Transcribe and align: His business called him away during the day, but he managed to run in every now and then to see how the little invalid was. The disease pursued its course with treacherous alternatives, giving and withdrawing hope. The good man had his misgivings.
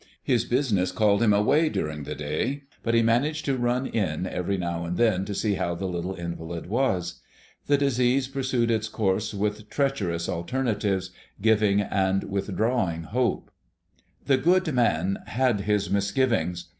His 0.23 0.45
business 0.45 0.91
called 0.91 1.21
him 1.21 1.31
away 1.31 1.69
during 1.69 2.05
the 2.05 2.15
day, 2.15 2.63
but 2.81 2.95
he 2.95 3.03
managed 3.03 3.45
to 3.45 3.55
run 3.55 3.85
in 3.85 4.25
every 4.25 4.57
now 4.57 4.83
and 4.83 4.97
then 4.97 5.25
to 5.25 5.35
see 5.35 5.53
how 5.53 5.75
the 5.75 5.85
little 5.85 6.15
invalid 6.15 6.65
was. 6.65 7.21
The 7.67 7.77
disease 7.77 8.27
pursued 8.27 8.71
its 8.71 8.89
course 8.89 9.31
with 9.31 9.69
treacherous 9.69 10.27
alternatives, 10.27 11.11
giving 11.39 11.81
and 11.81 12.23
withdrawing 12.23 13.03
hope. 13.03 13.51
The 14.25 14.37
good 14.37 14.73
man 14.73 15.19
had 15.27 15.61
his 15.61 15.91
misgivings. 15.91 16.65